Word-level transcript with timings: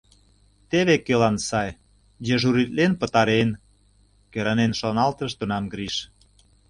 «Теве 0.69 0.95
кӧлан 1.05 1.37
сай, 1.47 1.69
дежуритлен 2.25 2.91
пытарен»,— 2.99 3.49
кӧранен 4.31 4.71
шоналтыш 4.79 5.31
тунам 5.39 5.65
Гриш. 5.73 5.95